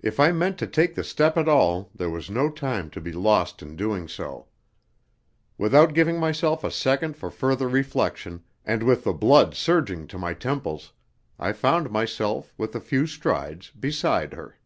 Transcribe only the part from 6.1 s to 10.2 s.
myself a second for further reflection, and with the blood surging to